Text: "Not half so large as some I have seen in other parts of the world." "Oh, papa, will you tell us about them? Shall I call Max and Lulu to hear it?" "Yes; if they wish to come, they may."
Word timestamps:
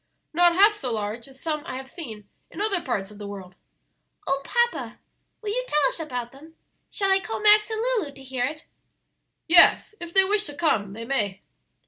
"Not 0.33 0.55
half 0.55 0.73
so 0.75 0.91
large 0.93 1.27
as 1.27 1.39
some 1.39 1.61
I 1.63 1.75
have 1.75 1.87
seen 1.87 2.27
in 2.49 2.59
other 2.59 2.81
parts 2.81 3.11
of 3.11 3.19
the 3.19 3.27
world." 3.27 3.53
"Oh, 4.25 4.41
papa, 4.43 4.97
will 5.43 5.51
you 5.51 5.63
tell 5.67 5.89
us 5.89 5.99
about 5.99 6.31
them? 6.31 6.55
Shall 6.89 7.11
I 7.11 7.19
call 7.19 7.39
Max 7.39 7.69
and 7.69 7.79
Lulu 7.83 8.11
to 8.13 8.23
hear 8.23 8.45
it?" 8.47 8.65
"Yes; 9.47 9.93
if 9.99 10.11
they 10.11 10.23
wish 10.23 10.45
to 10.45 10.55
come, 10.55 10.93
they 10.93 11.05
may." 11.05 11.43